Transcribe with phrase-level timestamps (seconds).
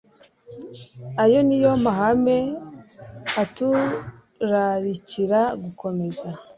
[1.23, 2.37] Ayo ni yo mahame
[3.43, 6.29] aturarikira gukomeza.